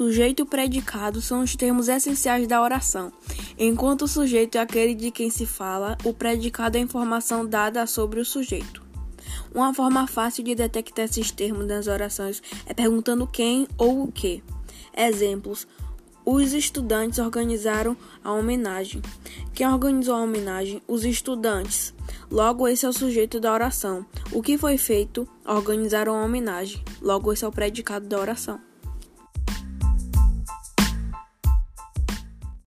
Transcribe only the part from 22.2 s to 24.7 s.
Logo, esse é o sujeito da oração. O que